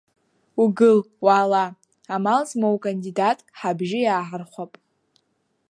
Угыл, 0.63 0.97
уаала, 1.23 1.65
амал 2.15 2.41
змоу 2.49 2.75
кандидатк 2.83 3.47
ҳабжьы 3.59 3.99
иааҳархәап. 4.03 4.71